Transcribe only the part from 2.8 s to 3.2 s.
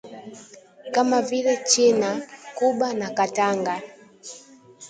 na